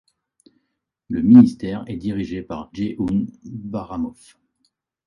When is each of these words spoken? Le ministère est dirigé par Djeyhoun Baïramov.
Le 1.09 1.21
ministère 1.21 1.83
est 1.85 1.95
dirigé 1.97 2.41
par 2.41 2.71
Djeyhoun 2.73 3.31
Baïramov. 3.45 4.17